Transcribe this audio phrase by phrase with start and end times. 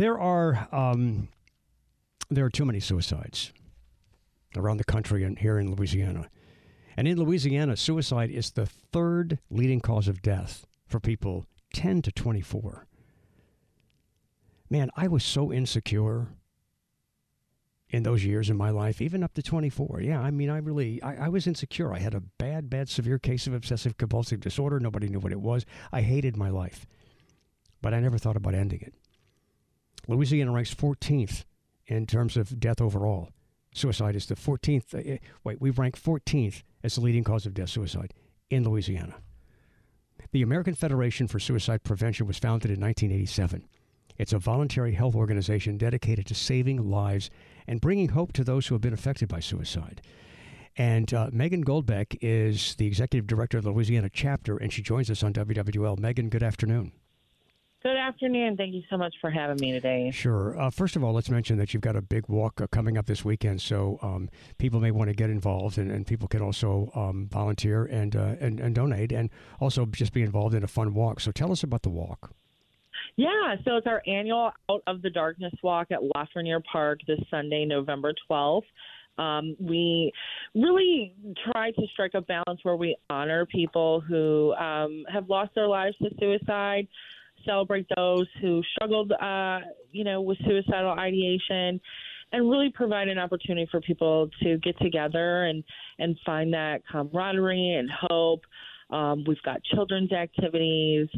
[0.00, 1.28] There are um,
[2.30, 3.52] there are too many suicides
[4.56, 6.30] around the country and here in Louisiana.
[6.96, 12.12] And in Louisiana, suicide is the third leading cause of death for people 10 to
[12.12, 12.86] 24.
[14.70, 16.28] Man, I was so insecure
[17.90, 20.00] in those years in my life, even up to 24.
[20.00, 21.92] Yeah, I mean, I really, I, I, was insecure.
[21.92, 24.80] I had a bad, bad, severe case of obsessive compulsive disorder.
[24.80, 25.66] Nobody knew what it was.
[25.92, 26.86] I hated my life,
[27.82, 28.94] but I never thought about ending it.
[30.10, 31.44] Louisiana ranks 14th
[31.86, 33.30] in terms of death overall.
[33.74, 34.94] Suicide is the 14th.
[34.94, 38.12] Uh, wait, we rank 14th as the leading cause of death, suicide,
[38.50, 39.16] in Louisiana.
[40.32, 43.66] The American Federation for Suicide Prevention was founded in 1987.
[44.18, 47.30] It's a voluntary health organization dedicated to saving lives
[47.66, 50.02] and bringing hope to those who have been affected by suicide.
[50.76, 55.10] And uh, Meghan Hornbeck is the executive director of the Louisiana chapter, and she joins
[55.10, 55.98] us on WWL.
[55.98, 56.92] Meghan, good afternoon.
[57.82, 58.58] Good afternoon.
[58.58, 60.10] Thank you so much for having me today.
[60.10, 60.58] Sure.
[60.60, 63.06] Uh, first of all, let's mention that you've got a big walk uh, coming up
[63.06, 64.28] this weekend, so um,
[64.58, 68.34] people may want to get involved, and, and people can also um, volunteer and, uh,
[68.38, 69.30] and and donate, and
[69.60, 71.20] also just be involved in a fun walk.
[71.20, 72.32] So tell us about the walk.
[73.16, 77.64] Yeah, so it's our annual Out of the Darkness walk at Lafreniere Park this Sunday,
[77.64, 78.62] November 12th.
[79.16, 80.12] Um, we
[80.54, 81.14] really
[81.50, 85.96] try to strike a balance where we honor people who um, have lost their lives
[86.02, 86.86] to suicide
[87.44, 89.60] celebrate those who struggled, uh,
[89.92, 91.80] you know, with suicidal ideation,
[92.32, 95.64] and really provide an opportunity for people to get together and
[95.98, 98.42] and find that camaraderie and hope.
[98.90, 101.08] Um, we've got children's activities.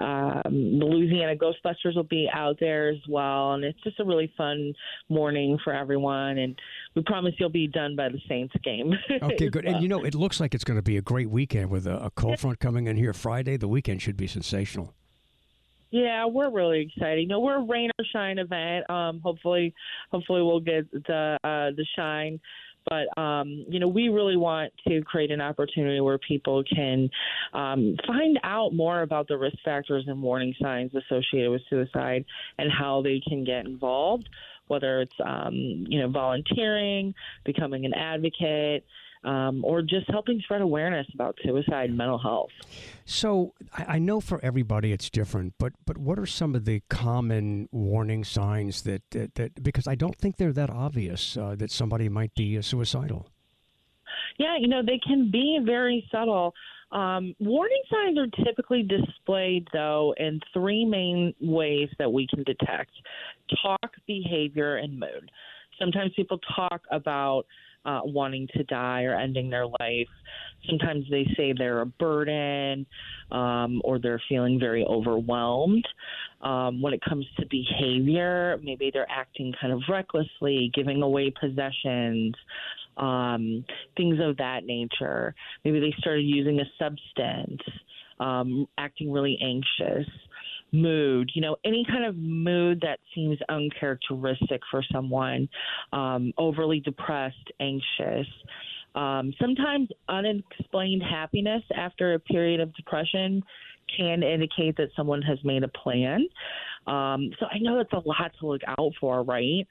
[0.00, 4.32] Um, the Louisiana Ghostbusters will be out there as well, and it's just a really
[4.36, 4.72] fun
[5.08, 6.38] morning for everyone.
[6.38, 6.58] And
[6.94, 8.92] we promise you'll be done by the Saints game.
[9.22, 9.64] okay, good.
[9.64, 12.04] And you know, it looks like it's going to be a great weekend with a,
[12.04, 13.56] a cold front coming in here Friday.
[13.56, 14.94] The weekend should be sensational.
[15.90, 17.20] Yeah, we're really excited.
[17.22, 18.88] You know, we're a rain or shine event.
[18.90, 19.74] Um, hopefully,
[20.10, 22.40] hopefully we'll get the uh, the shine.
[22.88, 27.08] But um, you know, we really want to create an opportunity where people can
[27.52, 32.24] um, find out more about the risk factors and warning signs associated with suicide
[32.58, 34.28] and how they can get involved.
[34.68, 37.14] Whether it's um, you know volunteering,
[37.44, 38.84] becoming an advocate,
[39.26, 42.50] um, or just helping spread awareness about suicide and mental health.
[43.04, 47.68] So I know for everybody it's different, but but what are some of the common
[47.72, 52.08] warning signs that that, that because I don't think they're that obvious uh, that somebody
[52.08, 53.28] might be uh, suicidal.
[54.38, 56.54] Yeah, you know they can be very subtle.
[56.92, 62.92] Um, warning signs are typically displayed, though, in three main ways that we can detect
[63.60, 65.30] talk, behavior, and mood.
[65.80, 67.44] Sometimes people talk about
[67.86, 70.08] uh, wanting to die or ending their life.
[70.68, 72.84] Sometimes they say they're a burden
[73.30, 75.86] um, or they're feeling very overwhelmed.
[76.42, 82.34] Um, when it comes to behavior, maybe they're acting kind of recklessly, giving away possessions,
[82.96, 83.64] um,
[83.96, 85.34] things of that nature.
[85.64, 87.62] Maybe they started using a substance,
[88.18, 90.08] um, acting really anxious
[90.76, 95.48] mood, you know, any kind of mood that seems uncharacteristic for someone,
[95.92, 98.26] um, overly depressed, anxious.
[98.94, 103.42] Um, sometimes unexplained happiness after a period of depression
[103.94, 106.26] can indicate that someone has made a plan.
[106.86, 109.66] Um, so I know that's a lot to look out for, right?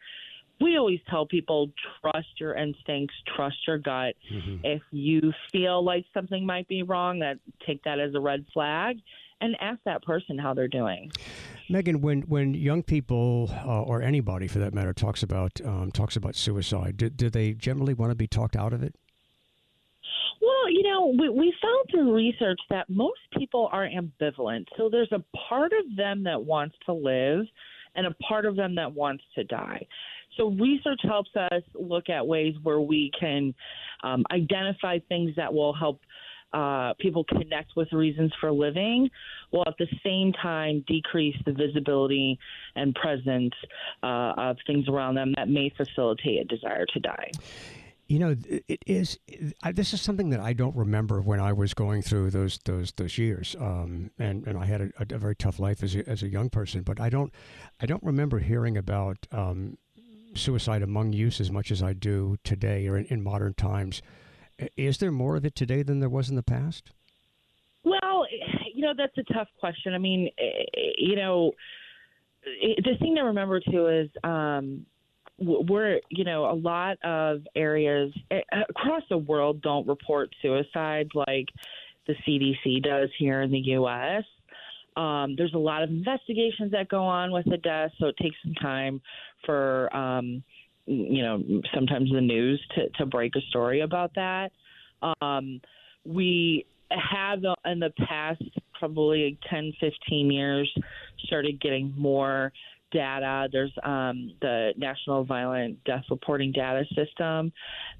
[0.62, 1.70] we always tell people
[2.02, 4.16] trust your instincts, trust your gut.
[4.32, 4.58] Mm-hmm.
[4.64, 8.98] If you feel like something might be wrong, that take that as a red flag
[9.42, 11.12] and ask that person how they're doing.
[11.70, 16.16] Meghan, when when young people uh, or anybody for that matter talks about um, talks
[16.16, 18.96] about suicide, do, do they generally want to be talked out of it?
[20.42, 24.66] Well, you know, we, we found through research that most people are ambivalent.
[24.78, 27.46] So there's a part of them that wants to live
[27.96, 29.88] and a part of them that wants to die.
[30.38, 33.54] So research helps us look at ways where we can
[34.04, 36.02] um, identify things that will help
[36.54, 39.10] uh, people connect with reasons for living,
[39.52, 42.40] while at the same time decrease the visibility
[42.76, 43.54] and presence
[44.04, 47.32] uh, of things around them that may facilitate a desire to die.
[48.08, 48.36] You know,
[48.68, 49.18] it is.
[49.74, 53.18] this is something that I don't remember when I was going through those those those
[53.18, 56.28] years, um, and and I had a, a, very tough life as a, as a
[56.28, 56.84] young person.
[56.84, 57.34] But I don't,
[57.82, 59.80] I don't remember hearing about um,
[60.36, 64.04] suicide among youth as much as I do today or in, in modern times.
[64.78, 66.92] Is there more of it today than there was in the past?
[67.84, 68.26] Well,
[68.74, 69.94] you know that's a tough question.
[69.94, 70.30] I mean,
[70.98, 71.52] you know,
[72.44, 74.86] the thing to remember too is um,
[75.38, 78.14] we're you know a lot of areas
[78.70, 81.48] across the world don't report suicides like
[82.08, 84.24] the CDC does here in the U.S.
[84.96, 88.38] Um, there's a lot of investigations that go on with the death, so it takes
[88.44, 89.02] some time
[89.46, 90.44] for um,
[90.86, 91.44] you know
[91.74, 94.52] sometimes the news to, to break a story about that.
[95.22, 95.62] Um,
[96.06, 98.44] we have in the past
[98.78, 100.72] probably 10, 15 years
[101.26, 102.52] started getting more
[102.92, 103.48] data.
[103.52, 107.52] There's um, the National Violent Death Reporting Data System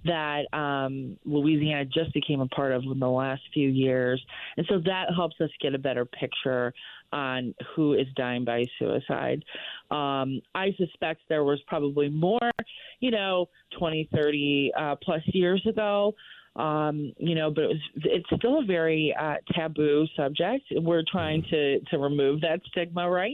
[0.06, 4.24] that um, Louisiana just became a part of in the last few years.
[4.58, 6.74] And so that helps us get a better picture
[7.12, 9.44] on who is dying by suicide.
[9.92, 12.52] Um, I suspect there was probably more,
[13.00, 13.48] you know,
[13.80, 16.16] 20, 30 uh, plus years ago.
[16.56, 20.64] Um, you know, but it was, it's still a very uh, taboo subject.
[20.72, 23.34] We're trying to to remove that stigma, right?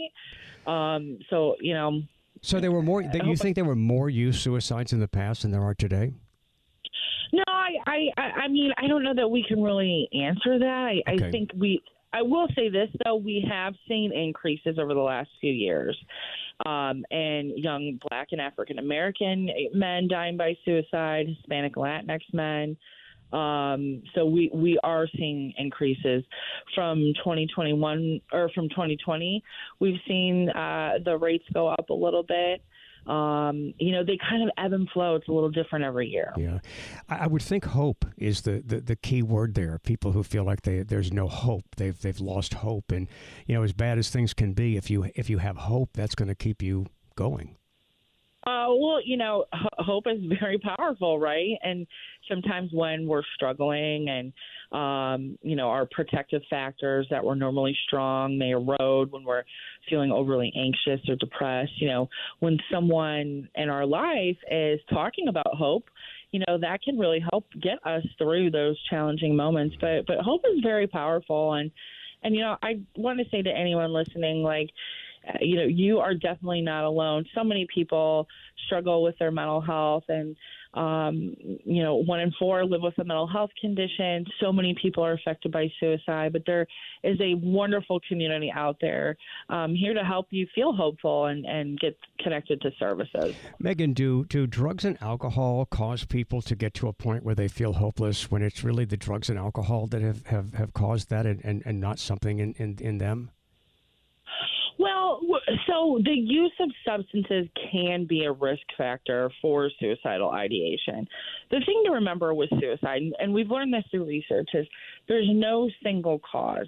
[0.68, 2.02] Um, so you know.
[2.42, 3.02] So there were more.
[3.02, 6.14] You think there were more youth suicides in the past than there are today?
[7.34, 11.02] No, I, I, I mean, I don't know that we can really answer that.
[11.08, 11.28] I, okay.
[11.28, 11.82] I think we.
[12.14, 15.98] I will say this though: we have seen increases over the last few years,
[16.66, 22.76] um, and young Black and African American men dying by suicide, Hispanic Latinx men.
[23.34, 26.24] Um, so we, we are seeing increases
[26.76, 29.44] from 2021 or from 2020.
[29.80, 32.62] We've seen uh, the rates go up a little bit.
[33.08, 35.16] Um, you know, they kind of ebb and flow.
[35.16, 36.34] It's a little different every year.
[36.38, 36.60] Yeah,
[37.10, 39.80] I would think hope is the, the, the key word there.
[39.80, 43.08] People who feel like they, there's no hope, they've they've lost hope, and
[43.48, 46.14] you know, as bad as things can be, if you if you have hope, that's
[46.14, 46.86] going to keep you
[47.16, 47.58] going.
[48.76, 49.46] Well, you know,
[49.80, 51.58] hope is very powerful, right?
[51.64, 51.88] And
[52.30, 54.34] sometimes when we're struggling and,
[54.72, 59.44] um, you know, our protective factors that were normally strong may erode when we're
[59.90, 61.74] feeling overly anxious or depressed.
[61.82, 62.10] You know,
[62.40, 65.86] when someone in our life is talking about hope,
[66.32, 69.76] you know, that can really help get us through those challenging moments.
[69.82, 71.72] But but hope is very powerful, and
[72.24, 74.70] and you know, I want to say to anyone listening, like
[75.40, 77.26] you know, you are definitely not alone.
[77.36, 78.28] So many people
[78.66, 80.36] struggle with their mental health, and
[80.74, 81.36] um,
[81.66, 84.26] you know, one in four live with a mental health condition.
[84.40, 86.66] So many people are affected by suicide, but there
[87.04, 89.18] is a wonderful community out there
[89.50, 93.36] um, here to help you feel hopeful and, and get connected to services.
[93.62, 97.48] Meghan, do do drugs and alcohol cause people to get to a point where they
[97.48, 101.26] feel hopeless when it's really the drugs and alcohol that have, have, have caused that
[101.26, 103.32] and, and, and not something in, in, in them?
[105.72, 111.08] So the use of substances can be a risk factor for suicidal ideation.
[111.50, 114.68] The thing to remember with suicide, and we've learned this through research, is
[115.08, 116.68] there's no single cause.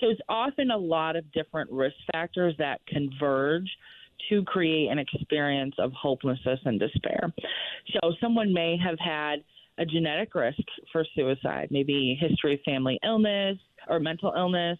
[0.00, 3.70] So it's often a lot of different risk factors that converge
[4.28, 7.32] to create an experience of hopelessness and despair.
[7.94, 9.36] So someone may have had
[9.78, 10.60] a genetic risk
[10.92, 13.56] for suicide, maybe history of family illness
[13.88, 14.78] or mental illness.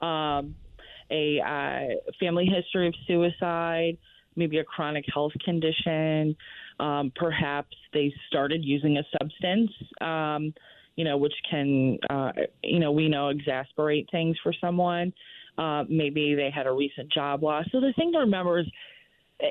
[0.00, 0.56] Um,
[1.10, 3.98] a uh, family history of suicide,
[4.36, 6.36] maybe a chronic health condition.
[6.80, 9.70] Um, perhaps they started using a substance,
[10.00, 10.52] um,
[10.96, 12.32] you know, which can, uh,
[12.62, 15.12] you know, we know exasperate things for someone.
[15.56, 17.64] Uh, maybe they had a recent job loss.
[17.70, 18.66] So the thing to remember is,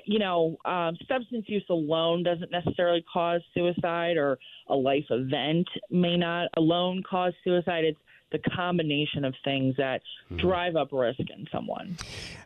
[0.06, 4.38] you know, um, substance use alone doesn't necessarily cause suicide, or
[4.70, 7.84] a life event may not alone cause suicide.
[7.84, 8.00] It's
[8.34, 10.46] the combination of things that mm-hmm.
[10.46, 11.96] drive up risk in someone.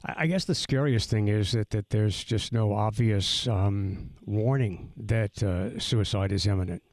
[0.05, 5.41] I guess the scariest thing is that, that there's just no obvious um, warning that
[5.41, 6.83] uh, suicide is imminent.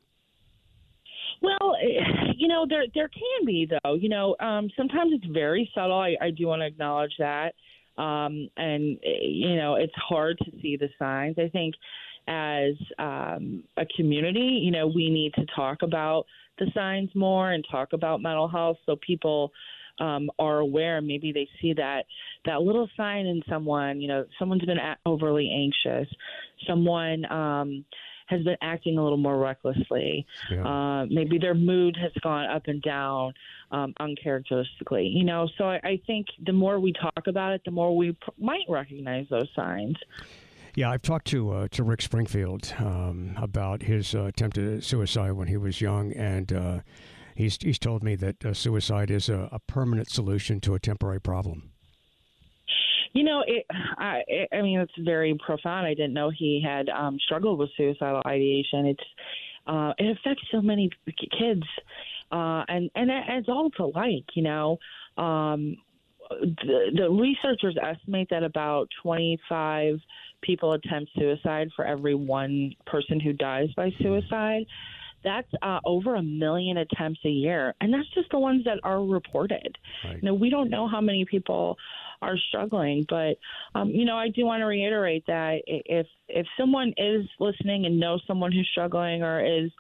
[1.43, 3.95] Well, eh, you know, there there can be though.
[3.95, 5.99] You know, um, sometimes it's very subtle.
[5.99, 7.55] I, I do want to acknowledge that,
[7.99, 11.37] um, and eh, you know, it's hard to see the signs.
[11.39, 11.75] I think
[12.29, 16.25] as um, a community, you know, we need to talk about
[16.59, 19.53] the signs more and talk about mental health so people
[19.99, 21.01] um, are aware.
[21.01, 22.05] Maybe they see that
[22.47, 24.01] that little sign in someone.
[24.01, 26.13] You know, someone's been overly anxious.
[26.67, 27.31] Someone.
[27.31, 27.85] Um,
[28.27, 30.27] has been acting a little more recklessly.
[30.51, 30.67] Yeah.
[30.67, 33.35] Uh, maybe their mood has gone up and down
[33.71, 35.07] um, uncharacteristically.
[35.07, 38.13] You know, so I, I think the more we talk about it, the more we
[38.13, 39.97] pr- might recognize those signs.
[40.77, 45.47] Yeah, I've talked to uh, to Rick Springfield um, about his uh, attempted suicide when
[45.47, 46.81] he was young, and uh,
[47.37, 51.21] he's he's told me that uh, suicide is a, a, permanent solution to a temporary
[51.21, 51.71] problem.
[53.13, 55.87] You know, it, I, I mean, it's very profound.
[55.87, 58.87] I didn't know he had um, struggled with suicidal ideation.
[58.87, 59.05] It's
[59.69, 60.91] uh, it affects so many
[61.39, 61.63] kids
[62.33, 64.25] uh, and and adults alike.
[64.35, 64.79] You know,
[65.17, 65.77] um,
[66.41, 69.97] the, the researchers estimate that about 25
[70.43, 74.65] people attempt suicide for every one person who dies by suicide.
[75.25, 79.03] That's uh, over a million attempts a year, and that's just the ones that are
[79.03, 79.79] reported.
[80.05, 80.17] Right.
[80.17, 81.79] You know, we don't know how many people
[82.21, 83.39] are struggling, but
[83.75, 87.99] um, you know, I do want to reiterate that if if someone is listening and
[87.99, 89.71] knows someone who's struggling or is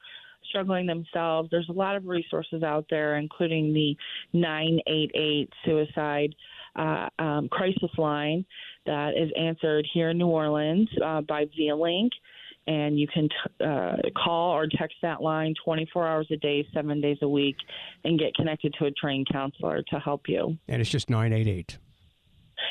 [0.49, 3.97] struggling themselves, there's a lot of resources out there, including the
[4.33, 6.35] 988 suicide
[6.77, 8.45] uh, um, crisis line
[8.87, 12.13] that is answered here in New Orleans uh, by Via Link.
[12.67, 16.99] And you can t- uh, call or text that line 24 hours a day, seven
[17.01, 17.57] days a week,
[18.05, 20.57] and get connected to a trained counselor to help you.
[20.67, 21.77] And it's just 988.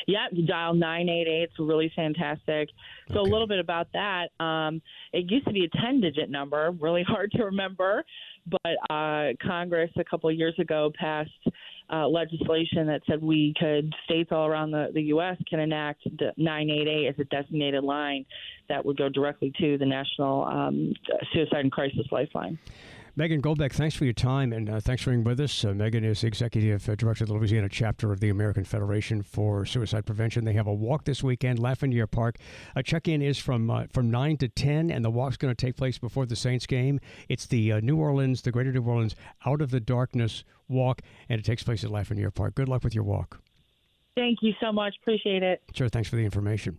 [0.06, 1.42] Yeah, you dial 988.
[1.42, 2.68] It's really fantastic.
[3.08, 3.30] So, okay.
[3.30, 4.28] a little bit about that.
[4.44, 4.80] Um,
[5.12, 8.04] it used to be a 10 digit number, really hard to remember.
[8.46, 11.30] But uh, Congress a couple of years ago passed
[11.92, 15.36] uh, legislation that said we could states all around the, the U.S.
[15.48, 18.24] can enact the 988 as a designated line
[18.68, 20.92] that would go directly to the National um,
[21.32, 22.58] Suicide and Crisis Lifeline.
[23.16, 25.64] Meghan Hornbeck, thanks for your time and uh, thanks for being with us.
[25.64, 29.64] Uh, Meghan is executive uh, director of the Louisiana chapter of the American Federation for
[29.64, 30.44] Suicide Prevention.
[30.44, 32.38] They have a walk this weekend, Lafreniere Park.
[32.74, 35.76] A check-in is from uh, from nine to ten, and the walk's going to take
[35.76, 36.98] place before the Saints game.
[37.28, 39.14] It's the uh, New Orleans, the Greater New Orleans
[39.46, 42.56] Out of the Darkness walk, and it takes place at Lafreniere Park.
[42.56, 43.40] Good luck with your walk.
[44.16, 44.96] Thank you so much.
[45.00, 45.62] Appreciate it.
[45.72, 45.88] Sure.
[45.88, 46.78] Thanks for the information.